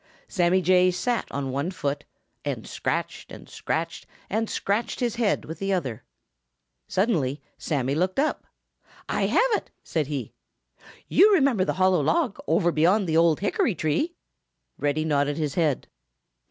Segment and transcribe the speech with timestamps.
[0.27, 2.05] Sammy Jay sat on one foot
[2.43, 6.03] and scratched and scratched and scratched his head with the other.
[6.87, 8.47] Suddenly Sammy looked up.
[9.07, 10.33] "I have it!" said he.
[11.07, 14.15] "You remember the hollow log over beyond the old hickory tree?"
[14.79, 15.87] Reddy nodded his head.